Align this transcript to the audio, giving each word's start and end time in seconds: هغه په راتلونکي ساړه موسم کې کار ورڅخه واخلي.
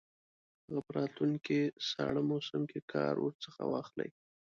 هغه 0.65 0.81
په 0.85 0.91
راتلونکي 0.99 1.59
ساړه 1.89 2.21
موسم 2.31 2.61
کې 2.71 2.79
کار 2.93 3.13
ورڅخه 3.19 3.63
واخلي. 3.67 4.09